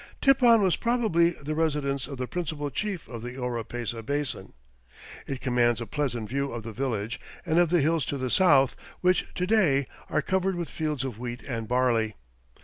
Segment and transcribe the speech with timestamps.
[0.19, 4.53] Tipon was probably the residence of the principal chief of the Oropesa Basin.
[5.27, 8.75] It commands a pleasant view of the village and of the hills to the south,
[9.01, 12.15] which to day are covered with fields of wheat and barley.